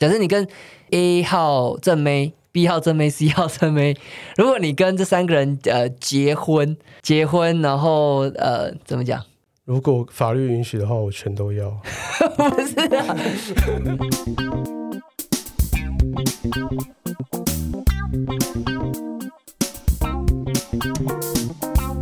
[0.00, 0.48] 假设你跟
[0.92, 3.94] A 号正妹、B 号正妹、C 号正妹，
[4.34, 9.22] 如果你跟这三个人呃结婚，结婚，然后呃怎么讲？
[9.66, 11.68] 如果法律允许的话，我全都要。
[12.34, 13.14] 不是啊。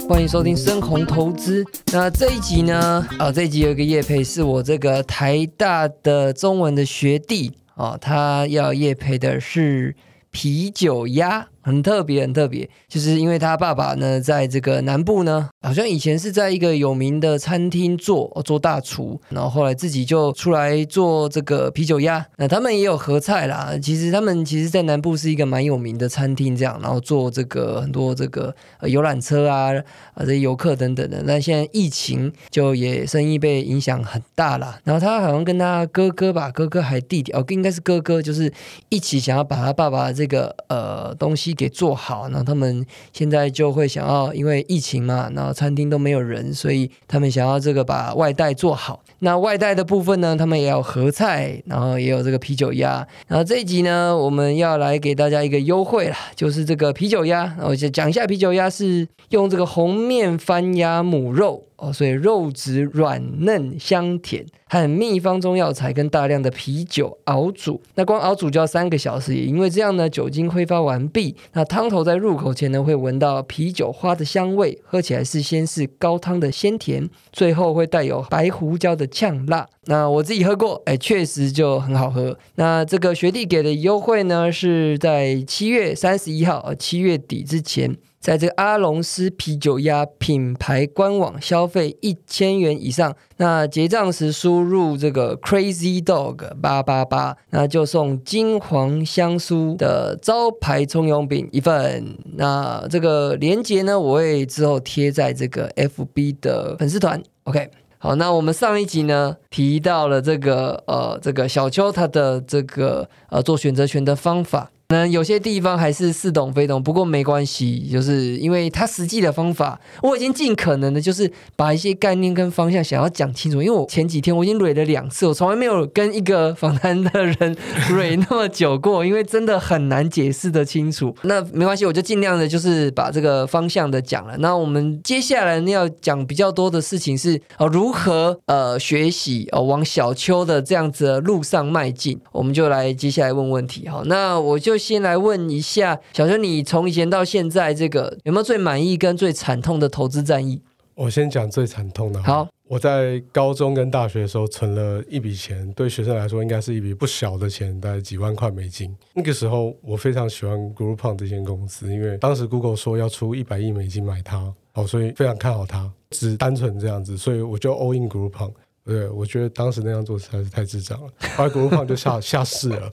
[0.09, 1.65] 欢迎收听深红投资。
[1.93, 3.05] 那这一集呢？
[3.19, 9.95] 啊，这一集有一个叶配，是我这个台大的中文的学弟哦，他要夜配的是
[10.33, 11.49] 啤酒鸭。
[11.69, 22.25] 很特别，很特别，就是因为他爸爸呢，在这个南部呢，好像以前是在一个有名的餐厅做做大厨，然后后来自己就出来做这个啤酒鸭。
[22.39, 23.75] 那他们也有合菜啦。
[23.83, 29.71] 其实他们其实，在南部是一个蛮有名的餐厅，这样，然后做这个很多这个游览车啊，
[30.15, 31.23] 啊这游客等等的。
[31.25, 34.81] 那现在疫情就也生意被影响很大啦。
[34.85, 38.51] 然后他好像跟他哥哥吧，哥哥还弟弟哦，应该是哥哥，就是
[38.89, 41.58] 一起想要把他爸爸这个呃东西。
[41.59, 49.03] 给做好，然后他们现在就会想要，因为疫情嘛，然后餐厅都没有人，所以他们想要这个把外带做好。
[49.19, 53.05] 那外带的部分呢，他们也有合菜，然后也有这个啤酒鸭。
[53.27, 57.57] 然后这一集呢，我们要来给大家一个优惠啦，就是这个啤酒鸭。
[57.61, 61.65] 我就讲一下啤酒鸭是用这个红面番鸭母肉。
[61.79, 69.33] 哦，所以肉质软嫩香甜，和秘方中药材跟大量的啤酒熬煮，那光熬煮就要三个小时。
[69.35, 79.67] 也因为这样呢，酒精挥发完毕，那汤头在入口前呢会闻到啤酒花的香味，喝起来是先是高汤的鲜甜，最后会带有白胡椒的呛辣。
[79.85, 82.37] 那我自己喝过，哎，确实就很好喝。
[82.57, 87.97] 那这个学弟给的优惠呢，是在七月三十一号，呃，七月底之前。
[88.21, 102.19] 在这个阿隆斯啤酒鸭品牌官网消费一千元以上，那结账时输入这个 Crazy Dog 八八八，那就送金黄香酥的招牌葱油饼一份。
[102.35, 107.23] 那这个链接呢，我会之后贴在这个 FB 的粉丝团。
[107.45, 114.71] OK，好，那我们上一集呢提到了这个呃，这个小邱他的这个呃做选择权的方法。
[114.91, 123.61] 可能有些地方还是似懂非懂，不过没关系，就是因为他实际的方法，我已经尽可能的，就是把一些概念跟方向想要讲清楚。
[123.61, 127.55] 因为我前几天我已经蕊了两次，我从来没有跟一个访谈的人
[127.93, 131.15] 蕊那么久过，因为真的很难解释的清楚。
[131.25, 134.39] 那没关系，我就尽量的，就是把这个方向的讲了。
[134.39, 143.87] 那我们接下来要讲比较多的事情是呃如何呃学习哦往小邱的这样子的路上迈进，我们就来接下来问问题。
[143.87, 144.78] 好，那我就。
[144.79, 150.63] 先来问一下小邱，你从以前到现在，这个有没有最满意跟最惨痛的投资战役？
[150.95, 152.21] 我先讲最惨痛的。
[152.23, 158.93] 好，我在高中跟大学的时候存了一笔钱，对学生来说应该是一笔不小的钱，大概几万块美金。
[159.15, 165.89] 那个时候我非常喜欢 Groupon 这间公司，因为当时 Google 说要出一百亿美金买它，哦，所以非常看好它。
[166.11, 168.51] 只单纯这样子，所以我就 all in Groupon。
[168.89, 171.07] 对，我觉得当时那样做实在是太智障了，
[171.37, 172.89] 后来国放就下下市了。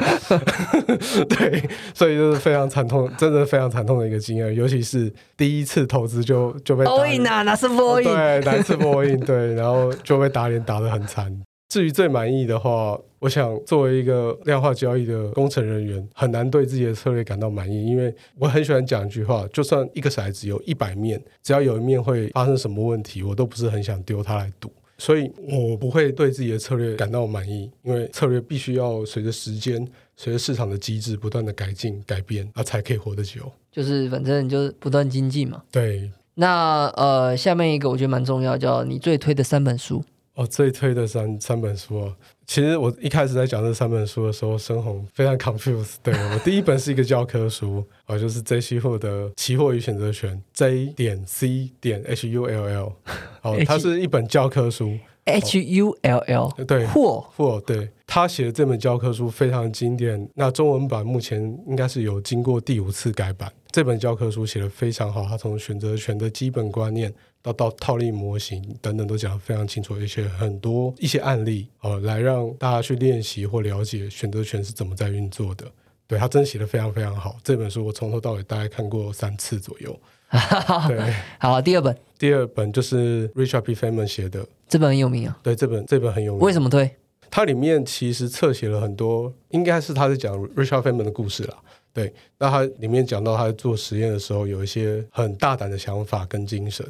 [1.30, 1.64] 对，
[1.94, 8.04] 所以就是非常惨痛，真的非常惨痛的一个经验，尤其是第一次投资就就被 all in 啊，哪是 all in？
[8.04, 9.18] 对，哪是 all in？
[9.22, 11.34] 对，然后就被打脸打得很惨。
[11.70, 24.70] 至于最满意的话，我想作为一个量化交易的工程人员，很难对自己的策略感到满意，因为我很喜欢讲一句话：就算一个骰子有一百面，只要有一面会发生什么问题，我都不是很想丢它来赌。
[24.98, 29.86] 所以我不会对自己的策略感到满意，因为策略必须要随着时间、
[30.16, 33.52] 随着市场的机制不断的改进、改变，啊，才可以活得久。
[33.72, 35.62] 就是反正就是不断精进嘛。
[35.70, 36.10] 对。
[36.36, 40.04] 那呃，下面一个我觉得蛮重要，叫你最推的三本书。
[40.36, 42.16] 哦，最推的三三本书啊。
[42.46, 45.96] 其实我一开始在讲这三本书的时候，深红非常 confused。
[46.04, 52.94] 对我第一本是一个教科书，啊，就是 J 期货的期货与选择权，J 点 C 点 H U L L。
[53.42, 56.52] 哦，它是一本教科书，H U L L。
[56.68, 60.30] 对，货货，对他写的这本教科书非常经典。
[60.36, 63.52] 那中文版目前应该是有经过第五次改版。
[63.72, 67.14] 这本教科书写的非常好，他从选择权的基本观念。
[67.46, 75.66] 到到套利模型等等都讲得非常清楚，而且很多一些案例哦，来让大家去练习或了解选择权是怎么在运作的。
[76.08, 80.00] 对他真写的非常非常好，这本书我从头到尾大概看过三次左右。
[80.88, 83.76] 对，好，第二本，第二本就是 Richard P.
[83.76, 85.38] Feynman 写的，这本很有名啊。
[85.44, 86.42] 对，这本这本很有名。
[86.42, 86.90] 为什么推？
[87.30, 91.58] 它里面其实侧写了很多，应该是他在讲 Richard Feynman 的故事啦。
[91.94, 96.86] 对，那他里面讲到他在做实验的时候，有一些很大胆的想法跟精神。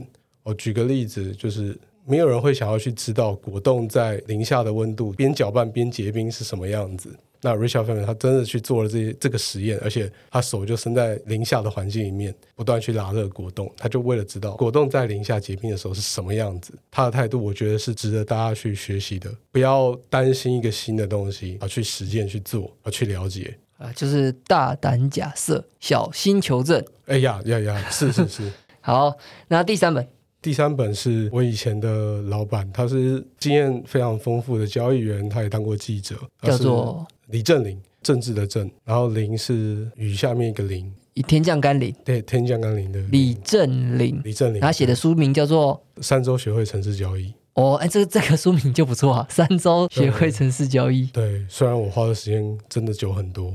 [0.46, 1.76] 我举个例子，就是
[2.06, 7.10] 没有人会想要去知道果冻在零下的温度边搅拌边结冰是什么样子。
[7.42, 16.74] 那 Richard Feynman 他真的去做了这些这个实验，而且他手就伸在零下的环境里面，不断去拉热果冻，他就为了知道果冻在零下结冰的时候是什么样子。
[16.92, 19.32] 他的态度，我觉得是值得大家去学习的。
[19.52, 23.56] 不要担心一个新的东西，而去实践去做，而去了解。
[23.78, 26.84] 啊，就是大胆假设，小心求证。
[27.08, 28.52] 哎呀呀呀，是是是。
[28.82, 29.16] 好，
[29.48, 30.08] 那第三本，
[30.46, 47.24] 第三本是我以前的老板，他是经验非常丰富的交易员，他也当过记者，叫做李正林，政治的政，然后林是雨下面一个林，以天降甘霖，对，天降甘霖的李正林，李正林，他写的书名叫做《三周学会城市交易》。
[47.56, 51.08] 哦，哎，这个这个书名就不错啊，三周学会城市交易。
[51.08, 53.54] 对，虽然我花的时间真的久很多。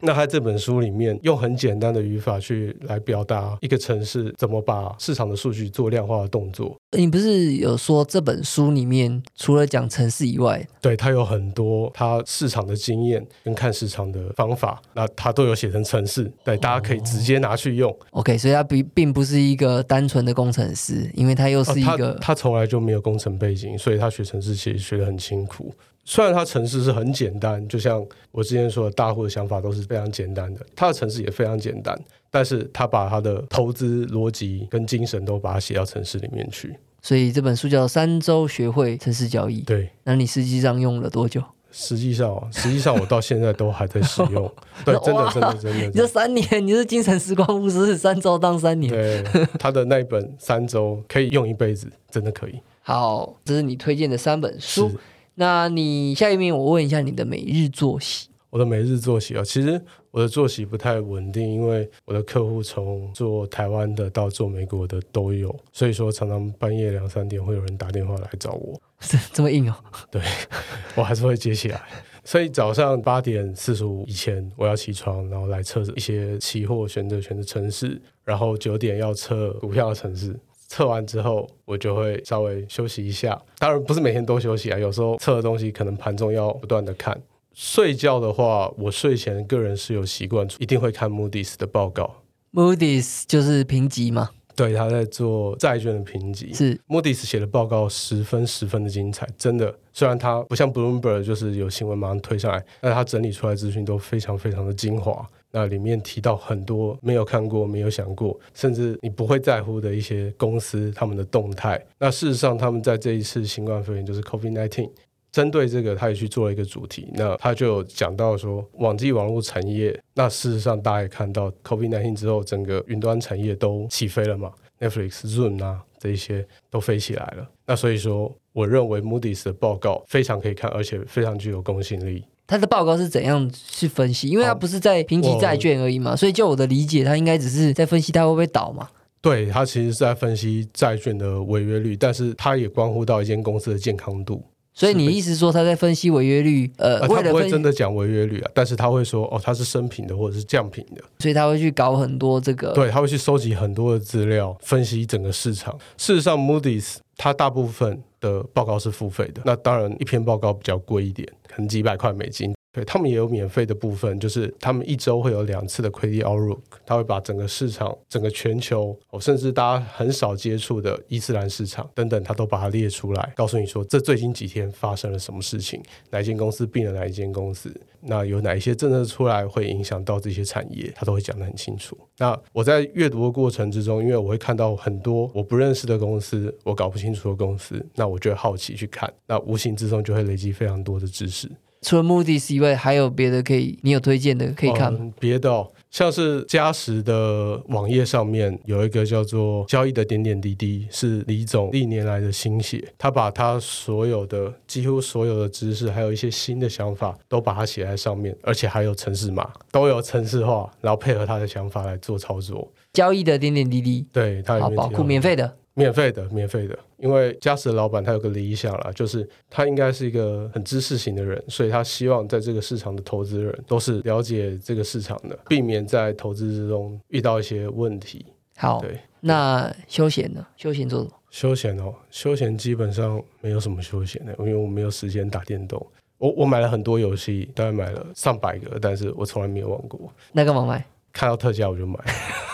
[0.00, 6.76] 那他这本书里面用很简单的语法去来表达一个城市怎么把市场的数据做量化的动作。
[6.96, 17.92] 你不是有说这本书里面除了讲城市以外，对他有很多他市场的经验跟看市场的方法，那他都有写成城市，对，大家可以直接拿去用。
[18.12, 22.59] OK，所以他并并不是一个单纯的工程师，因为他又是一个他从来。
[22.60, 25.74] 来就没有工程背景，所以他学城市其实学得很辛苦。
[26.04, 31.98] 虽然他城市是很简单，就像我之前说的，大户的想法都是非常简单的，他的城市也非常简单，
[32.30, 36.74] 但是他把他的投资逻辑跟精神都把它写到城市里面去。
[37.02, 39.60] 所以这本书叫《三周学会城市交易》。
[39.64, 41.42] 对，那你实际上用了多久？
[41.72, 44.50] 实际上，实际上我到现在都还在使用。
[44.84, 45.86] 对，真的，真的，真的。
[45.86, 48.92] 你这三年，你是精神时光屋，是三周当三年。
[48.92, 49.22] 对，
[49.58, 52.60] 他的那一本三周可以用一辈子，真的可以。
[52.82, 54.90] 好，这是你推荐的三本书。
[55.34, 58.28] 那你下一面，我问一下你的每日作息。
[58.50, 59.80] 我的每日作息啊，其实
[60.10, 68.80] 我的作息不太稳定，因为我的客户从做台湾的到做美国的都有，所以说常常半夜两三点会有人打电话来找我。
[69.00, 69.74] 这这么硬哦？
[70.10, 70.20] 对，
[70.96, 71.80] 我还是会接起来。
[72.22, 80.38] 所以早上八点四十五以前我要起床，然后来测一些期货选择权的城市，然后九点要测股票的城市。
[80.68, 83.40] 测完之后，我就会稍微休息一下。
[83.58, 87.20] 当然不是每天都休息啊，有时候测的东西可能盘中要不断的看。
[87.52, 92.22] 睡觉的话，我睡前个人是有习惯，一定会看 Moody's 的报告。
[92.52, 94.30] Moody's 就是评级嘛？
[94.56, 96.52] 对，他在做债券的评级。
[96.52, 99.74] 是 Moody's 写的报告十分十分的精彩，真的。
[99.92, 105.26] 虽然他不像 Bloomberg 就是有新闻马上推上来，但他整理出来资讯都非常非常的精华。
[105.52, 111.82] 那里面提到很多没有看过、没有想过，甚至你不会在乎的一些公司他们的动态。
[111.98, 114.90] 那事实上，他们在这一次新冠肺炎，就是 COVID-19，
[115.32, 117.08] 针对这个，他也去做了一个主题。
[117.14, 119.98] 那他就讲到说，网际网络产业。
[120.14, 127.48] 那事实上，大家也看到 COVID-19 之后，整个云端产业都起飞了嘛？Netflix、Zoom 啊，这一些都飞起来了。
[127.66, 132.24] 那所以说，我认为 Moody's 的报告非常可以看，而且非常具有公信力。
[132.46, 134.28] 他的报告是怎样去分析？
[134.28, 138.88] 因为他不是在评级债券而已嘛，所以就我的理解，他应该只是在分析它会不会倒嘛。
[139.22, 144.42] 对他其实是在分析债券的违约率，但是它也关乎到一间公司的健康度。
[144.80, 146.72] 所以你意思说他在分析违约率？
[146.78, 151.02] 呃，他不会真的讲违约率啊，但是他会说哦，它是升平的或者是降平的。
[151.18, 155.78] 所以他会去搞很多这个，对他会去收集很多的资料，分析整个市场。
[155.98, 162.54] 事实上，Moody's 它大部分的报告是付费的，那当然一篇报告比较贵一点，可能几百块美金。
[162.72, 181.98] 对他们也有免费的部分，就是他们一周会有两次的 Credit Outlook，他会把整个市场、整个全球，哦，甚至大家很少接触的伊斯兰市场等等，他都把它列出来，告诉你说这最近几天发生了什么事情，哪一间公司并了哪一间公司，那有哪一些政策出来会影响到这些产业，他都会讲得很清楚。
[182.18, 191.50] 那我在阅读的过程之中，因为我会看到很多我不认识的公司，我搞不清楚的公司，那我就好奇去看，那无形之中就会累积非常多的知识。
[191.82, 193.78] 除了 Moody's 以外，还有别的可以？
[193.82, 195.12] 你有推荐的可以看吗？
[195.18, 202.92] 别的，哦像是嘉实的网页上面有一个叫做“交易的点点滴滴”，是李总历年来的心血。
[202.96, 212.72] 他把他所有的、几乎所有的知识，还有一些新的想法，都把它写在上面，而且还有城市码，都有城市化，然后配合他的想法来做操作。
[212.92, 215.56] 交易的点点滴滴，对，他好保护免费的。
[215.74, 228.26] 免费的，免费的，因为嘉实的老板他有个理想啦，就是他应该是一个很知识型的人，所以他希望在这个市场的投资人都是了解这个市场的，避免在投资之中遇到一些问题。
[228.56, 230.46] 好，对，那休闲呢？
[230.56, 231.12] 休闲做什么？
[231.30, 235.84] 休闲哦，休闲基本上没有什么休闲的，因为我没有时间打电动。
[236.18, 240.12] 我我买了很多游戏，大概买了上百个，但是我从来没有玩过。
[240.32, 240.84] 那干嘛买？
[241.12, 241.98] 看到特价我就买，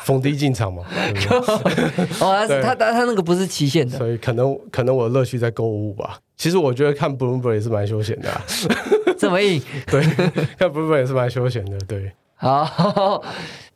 [0.04, 0.82] 逢低进场嘛。
[2.20, 6.18] 哦，他他他那个不是期限的，所以可能可能我的乐趣在购物吧。
[6.36, 8.30] 其实我觉得看 Bloomberg 也是蛮休闲的，
[9.18, 9.62] 这么硬？
[9.86, 10.02] 对，
[10.58, 11.78] 看 Bloomberg 也是蛮休闲的。
[11.86, 13.22] 对，好，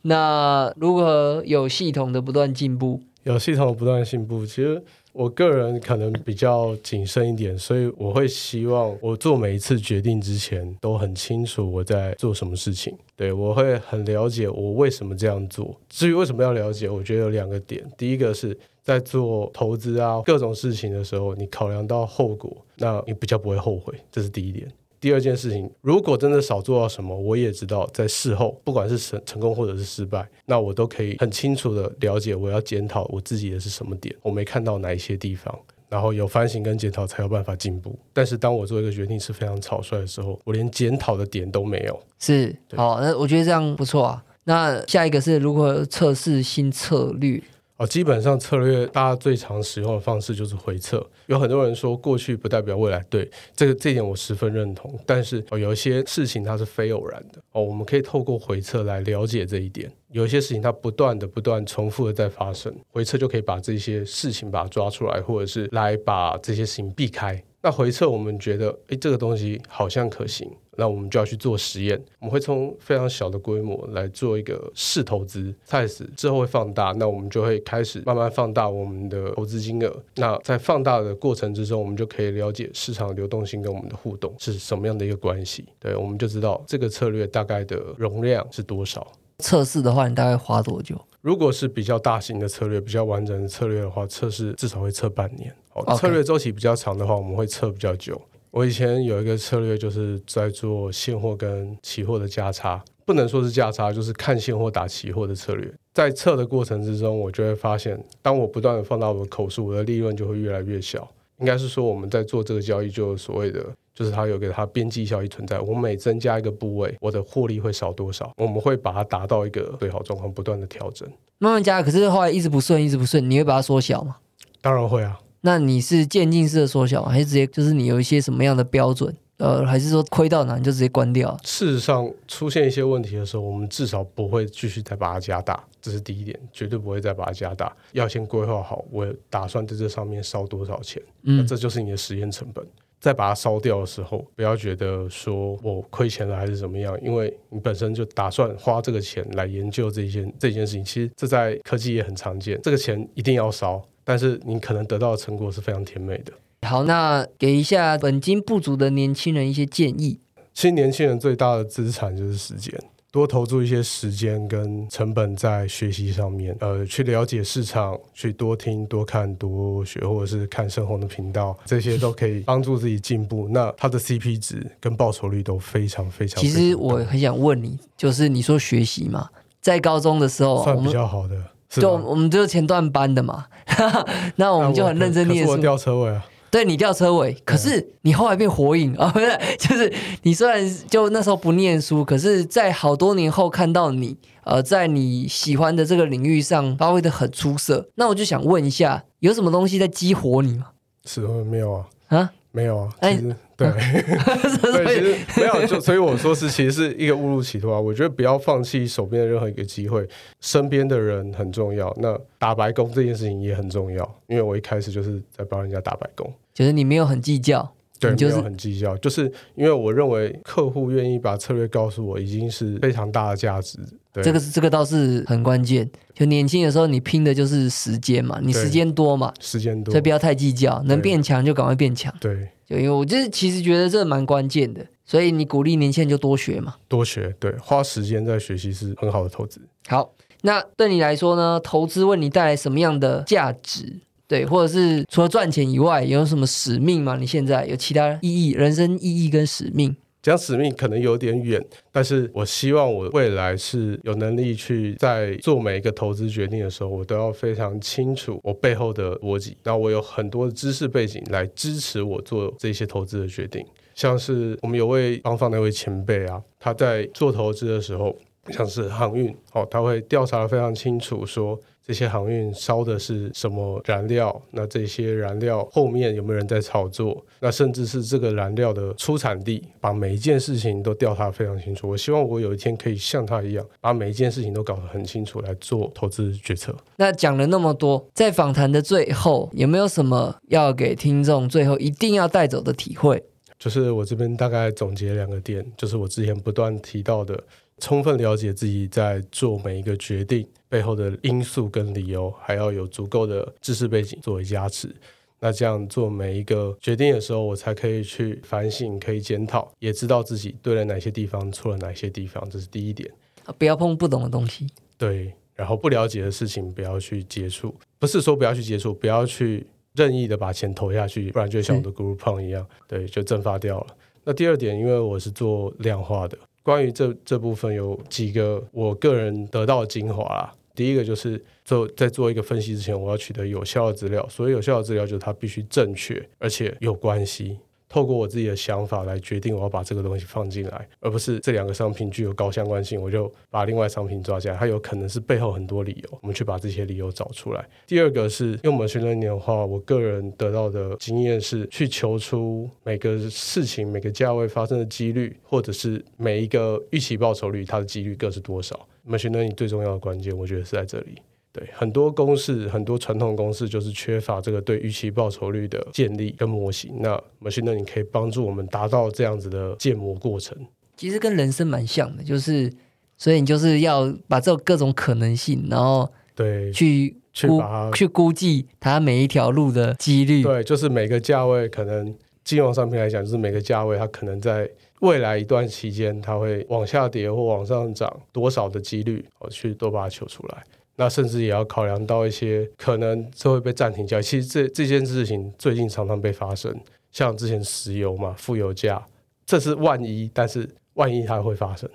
[0.03, 3.01] 那如何有系统的不断进步？
[3.23, 4.83] 有系统的不断进步，其实。
[5.13, 12.97] 我个人可能比较谨慎一点，所以我会希望我做每一次决定之前都很清楚我在做什么事情。
[13.15, 15.75] 对我会很了解我为什么这样做。
[15.89, 17.83] 至于为什么要了解，我觉得有两个点。
[17.97, 24.67] 第一个是在做投资啊各种事情的时候，你考量到后果，那你比较不会后悔，这是第一点。
[25.01, 35.53] 第二件事情，如果真的少做到什么，我也知道在事后，不管是成成功或者是失败，那我都可以很清楚的了解我要检讨我自己的是什么点，我没看到哪一些地方，
[35.89, 37.97] 然后有反省跟检讨才有办法进步。
[38.13, 41.99] 但是当我做一个决定是非常草率的时候，我连检讨的点都没有。
[42.19, 44.23] 是，好，那我觉得这样不错啊。
[44.43, 47.41] 那下一个是如何测试新策略？
[47.81, 51.03] 哦，基本上策略大家最常使用的方式就是回撤。
[51.25, 54.99] 有很多人说过去不代表未来，对这个这点我十分认同。
[55.03, 59.91] 但是哦，有一些事情它是非偶然的哦，我们可以透过回撤来了解这一点。
[60.11, 67.43] 有一些事情它不断的、不断重复的在发生，回撤就可以把这些事情把它抓出来，或者是来把这些事情避开。
[67.61, 70.49] 那回测我们觉得，哎，这个东西好像可行。
[70.77, 80.03] 那我们就要去做实验，我们会从非常小的规模来做一个试投资，size 之后会放大，那我们就会开始慢慢放大我们的投资金额。
[80.15, 85.65] 那在放大的过程之中，我们就可以了解市场流动性跟我们的互动是什么样的一个关系。
[85.77, 89.05] 对，我们就知道这个策略大概的容量是多少。
[89.39, 90.99] 测试的话，你大概花多久？
[91.21, 95.53] 如果是比较大型的策略、比较完整的策略的话，测试至少会测半年。
[95.73, 98.19] 哦，策略周期比较长的话，我们会测比较久。
[98.49, 105.71] 我以前有一个策略，就是在做现货跟期货的价差，不能说是价差，就是看现货打期货的策略。
[105.93, 111.09] 在测的过程之中，我就会发现，当我不断的放大我的口数，我的利润就会越来越小。
[111.39, 115.59] 应该是说，我们在做这个交易，就所谓的，就是它有个它边际效益存在。
[115.59, 118.31] 我每增加一个部位，我的获利会少多少？
[118.37, 121.07] 我们会把它达到一个最好状况，不断的调整，
[121.37, 121.81] 慢慢加。
[121.81, 124.17] 可是后来一直不顺，一直不顺，你会把它缩小吗？
[124.61, 125.19] 当然会啊。
[125.41, 129.15] 那你是渐进式的缩小，还是直接就是你有一些什么样的标准？
[129.37, 131.35] 呃，还是说亏到哪你就直接关掉？
[131.43, 137.75] 事实上，出现一些问题的时候，我们至少不会继续再把它加大，这是第一点，绝对不会再把它加大。
[137.93, 142.63] 要先规划好，我打算在这上面烧多少钱，嗯，这就是你的实验成本。
[143.01, 150.85] 在把它烧掉的时候，不要觉得说我亏钱了还是怎么样，因为你本身就打算花这个钱来研究这件这件事情。
[150.85, 153.81] 其实这在科技也很常见，这个钱一定要烧。
[154.03, 156.31] 但是你可能得到的成果是非常甜美的。
[156.67, 160.19] 好，那给一下本金不足的年轻人一些建议。
[160.53, 162.73] 其实年轻人最大的资产就是时间，
[163.11, 173.49] 多投注一些时间跟成本在学习上面，呃，去了解市场，去多听、多看、多学，或者是看盛红的频道，这些都可以帮助自己进步。
[173.51, 176.41] 那它的 CP 值跟报酬率都非常非常。
[176.41, 179.27] 其实我很想问你，就是你说学习嘛，
[179.59, 181.35] 在高中的时候算比较好的。
[181.69, 183.45] 就我们就是前段班的嘛，
[184.35, 185.51] 那我们就很认真念书。
[185.51, 189.39] 我吊车尾啊，对你掉车尾，可是你后来变火影啊， 不是？
[189.57, 189.91] 就是
[190.23, 197.87] 你虽然就那时候不念书，可是在好多年后看到你，呃，在你喜欢的这个领域上发挥的很出色。
[197.95, 200.67] 那我就想问一下，有什么东西在激活你吗？
[201.05, 201.85] 是没有啊？
[202.09, 202.31] 啊？
[202.51, 207.79] 没有啊，其实 对，对，其实没有，就 所以我说是其实是一个误入歧途啊。
[207.79, 210.07] 我觉得不要放弃手边的任何一个机会，
[210.41, 211.95] 身边的人很重要。
[211.99, 217.71] 那打白工这件事情也很重要，因为我一开始就是在帮人家打白工，就是你没有很计较。
[218.01, 223.77] 对，没有很计较，就是因为我认为客户愿意把策略告诉我，已经是非常大的价值。
[224.11, 225.87] 对，这个是这个倒是很关键。
[226.15, 232.11] 就年轻的时候，你拼的就是时间嘛，你时间多嘛，时间多，所以不要太计较，能变强就赶快变强。
[232.19, 239.61] 对，就因为我就是其实觉得这蛮关键的，所以你鼓励年轻人就多学嘛，多学，对，花时间在学习是很好的投资。
[239.87, 244.01] 好，那对你来说呢，投资为你带来什么样的价值？
[244.31, 247.17] 对，或者是除了赚钱以外，有什么使命吗？
[247.17, 249.93] 你现在有其他意义、人生意义跟使命？
[250.21, 251.61] 讲使命可能有点远，
[251.91, 259.57] 但是我希望我未来是有能力去在做每一个投资决定的时候，我都要非常清楚我背后的逻辑。
[259.65, 263.61] 那我有很多的知识背景来支持我做这些投资的决定。
[263.95, 268.15] 像是我们有位方方那位前辈啊，他在做投资的时候，
[268.51, 271.59] 像是航运哦，他会调查的非常清楚说。
[271.91, 274.41] 这些航运烧的是什么燃料？
[274.51, 277.21] 那这些燃料后面有没有人在炒作？
[277.41, 281.89] 那甚至是这个燃料的出产地，把每一件事情都调查非常清楚。
[281.89, 286.73] 我希望我有一天可以像他一样，把每一件事情都搞得很清楚来做投资决策。
[286.95, 293.21] 那讲了那么多，在访谈的最后，有没有什么要给听众最后一定要带走的体会？
[293.59, 297.37] 就是我这边大概总结两个点，就是我之前不断提到的，
[297.81, 304.95] 充分了解自己在做每一个决定背后的因素跟理由，还要有足够的知识背景作为加持。
[305.39, 313.11] 那这样做每一个决定的时候，我才可以去反省，可以检讨，也知道自己对了哪些地方，错了哪些地方，这是第一点。
[313.57, 314.67] 不要碰不懂的东西。
[314.97, 319.67] 对，然后不了解的事情不要去接触，不是说不要去接触，不要去。
[319.93, 323.87] 任意的把钱投下去，不然就像我的 Group 胖一样，对，就蒸发掉了。
[324.23, 330.53] 那第二点，因为我是做量化的，关于这这部分有几个我个人得到的精华啦。
[330.73, 334.25] 第一个就是做在做一个分析之前，我要取得有效的资料。
[334.29, 337.59] 所以有效的资料，就是它必须正确，而且有关系。
[337.91, 344.55] 透过我自己的想法来决定我要把这个东西放进来，而不是这两个商品具有高相关性，我就把另外商品抓起来。
[344.55, 347.67] 它有可能是背后很多理由，我们去把这些理由找出来。
[347.85, 358.87] 第二个是用我们训练的话，我个人得到的经验是去求出每个事情每个价位发生的几率，或者是每一个预期报酬率它的几率各是多少。
[359.03, 361.15] 我们训练最重要的关键，我觉得是在这里。
[361.53, 366.93] 对很多公式，很多传统公式就是缺乏这个对预期报酬率的建立跟模型。
[366.99, 370.57] 那 machine learning 可以帮助我们达到这样子的建模过程。
[370.95, 372.71] 其实跟人生蛮像的，就是
[373.17, 380.43] 所以你就是要把这各种可能性，然后对去去把去估计它每一条路的几率。
[380.43, 384.69] 对，就是每个价位可能金融商品来讲，就是每个价位它可能在
[385.01, 390.63] 未来一段期间，它会往下跌或往上涨多少的几率，我去都把它求出来。
[391.01, 394.21] 那甚至也要考量到一些可能就会被暂停交易。
[394.21, 396.71] 其实这这件事情最近常常被发生，
[397.11, 399.03] 像之前石油嘛，负油价，
[399.43, 401.89] 这是万一，但是万一它会发生。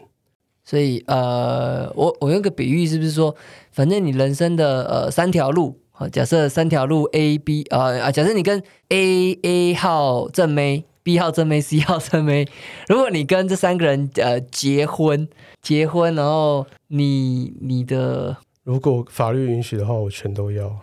[0.64, 3.32] 所以呃，我我用个比喻，是不是说，
[3.70, 5.78] 反正你人生的呃三条路，
[6.10, 12.48] 假设三条路 A B 啊啊，假设你跟 A A 号正妹、B 号正妹、C 号正妹，
[12.88, 15.28] 如果你跟这三个人呃结婚，
[15.62, 18.38] 结婚，然后你你的。
[18.66, 20.68] 如果法律允许的话，我全都要。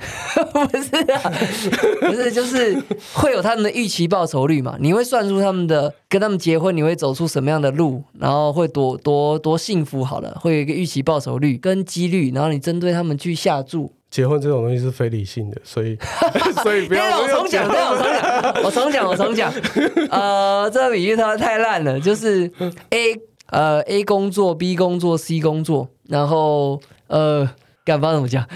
[0.54, 1.32] 不是啊，
[2.00, 2.82] 不是，就是
[3.14, 4.78] 会有他们的预期报酬率嘛？
[4.80, 10.02] 你会算出他们的跟他们结婚，你会走出什么样的路，然后会多多多幸福？
[10.02, 13.92] 好了，会有一个预期报酬率跟几率，然后你针对他们去下注。
[14.10, 15.98] 结婚这种东西是非理性的，所以
[16.64, 19.52] 所以不要我重讲，我重讲，我重讲，我重讲。
[20.10, 22.50] 呃，这个比喻他太烂了，就是
[22.92, 27.50] A 呃 A 工作，B 工作，C 工作，然后呃。
[27.86, 28.48] 敢放怎么讲？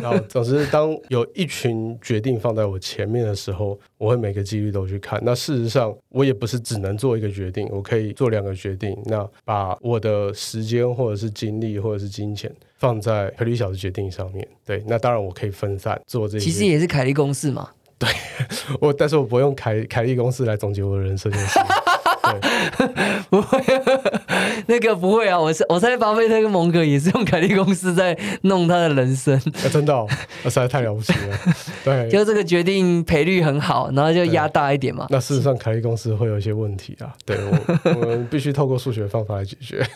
[0.00, 5.20] 然 后总之，当有一群决定放在我前面的时候，我会每个几率都去看。
[5.24, 8.96] 那事实上，我也不是只能做一个决定，我可以做两个决定。
[9.06, 14.46] 那把我的时间或者是精力或者是金钱放在赔率小的决定上面。
[14.64, 16.44] 对，那当然我可以分散做这些。
[16.44, 17.68] 其实也是凯利公式嘛。
[17.98, 18.08] 对，
[18.80, 21.30] 我但是我不用凯凯利公式来总结我的人生。
[23.28, 23.58] 不会，
[24.72, 25.38] 那个不会啊！
[25.38, 29.38] 我是我猜巴菲特跟蒙格也是用凯利公司在弄他的人生。
[29.70, 30.06] 真的，
[30.42, 31.38] 那实在太了不起了。
[31.84, 35.06] 对，就这个决定赔率很好，然后就压大一点嘛。
[35.10, 37.12] 那事实上，凯利公司会有一些问题啊。
[37.26, 39.86] 对，我 我们必须透过数学方法来解决。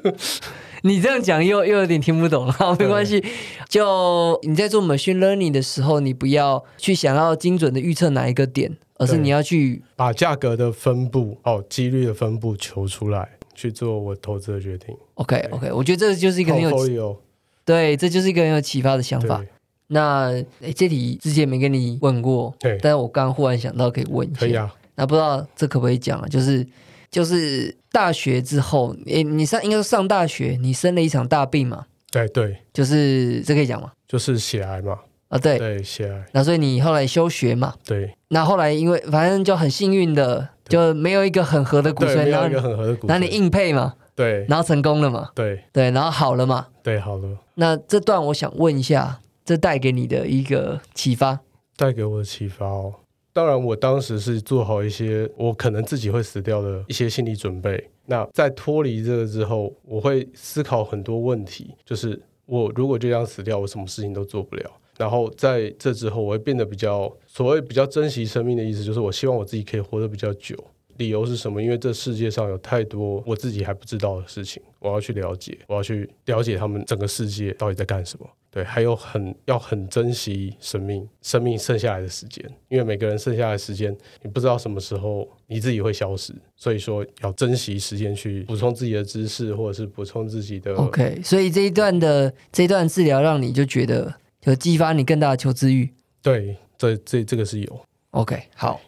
[0.84, 3.24] 你这样讲又又有点听不懂了，没关系。
[3.66, 8.76] 就你在做 machine learning 的时候，你不要去想要精准的预测哪一个点。
[8.98, 14.96] 而是你要去把价格的分布哦，几率的分布求出来，去做我投资的决定。
[15.14, 17.20] OK OK，我觉得这就是一个很有
[17.64, 19.44] 对，这就是一个很有启发的想法。
[19.88, 24.40] 那诶，这题之前没跟你问过，对，但是我刚忽然想到可以问一下。
[24.40, 24.72] 可以啊。
[24.94, 26.28] 那不知道这可不可以讲啊？
[26.28, 26.66] 就是
[27.10, 31.86] 就是大学之后，诶，你上应该说上大学，你生了一场大病嘛？
[32.10, 33.92] 对对，就是这可以讲吗？
[34.06, 34.98] 就是血癌嘛。
[35.28, 36.24] 啊，对对，血癌。
[36.32, 37.74] 那所以你后来休学嘛？
[37.84, 38.12] 对。
[38.28, 43.94] 那后来因为反正就很幸运的，就没有一个很合的骨髓，然后一个很合的骨髓，那你硬配嘛？
[44.14, 44.44] 对。
[44.48, 45.30] 然后成功了嘛？
[45.34, 46.66] 对对，然后好了嘛？
[46.82, 47.28] 对，好了。
[47.54, 51.40] 那这段我想问一下，这带给你的一个启发？
[51.76, 52.94] 带给我的启发哦，
[53.32, 57.90] 当然我当时是做好一些我可能自己会死掉的一些心理准备。
[58.06, 64.70] 那在脱离这个之后，我会思考很多问题，就是我如果就这样死掉，我什么事情都做不了。
[64.98, 70.56] 然后在这之后，我会变得比较所谓比较珍惜生命的意思，就是我希望我自己可以活得比较久。
[70.98, 71.62] 理由是什么？
[71.62, 78.26] 因为这世界上有太多我自己还不知道的事情，我要去了解，我要去了解他们整个世界到底在干什么。
[78.50, 90.72] 对，还有很要很珍惜生命，生命剩下来的时间，因为每个人剩下来的时间，你不知道什么时候你自己会消失，所以说要珍惜时间去补充自己的知识，或者是补充自己的。
[90.76, 94.14] OK，所以这一段的这一段治疗让你就觉得
[94.46, 95.90] 有激发你更大的求知欲。
[96.22, 97.80] 对，这这这个是有。
[98.10, 98.80] OK，好，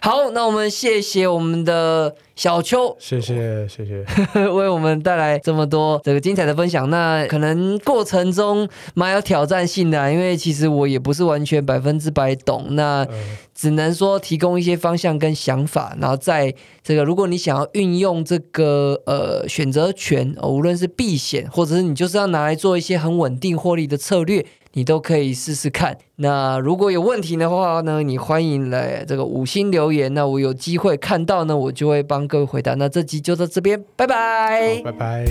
[0.00, 4.04] 好，那我们谢谢我们的小邱谢谢谢谢，
[4.52, 6.88] 为我们带来这么多这个精彩的分享。
[6.90, 12.66] 那可能过程中蛮有挑战性的啊、因为其实我也不是完全百分之百懂。
[12.74, 25.96] 那呃，只能说提供一些方向跟想法，然后在这个如果你想要运用这个呃选择权、呃无论是避险，或者是你就是要拿来做一些很稳定获利的策略，你都可以试试看。
[26.16, 32.74] 那如果有问题的话呢，你欢迎来这个五星留言，那我有机会看到呢，我就会帮各位回答。
[32.74, 35.24] 那这集就到这边，拜拜好，拜拜。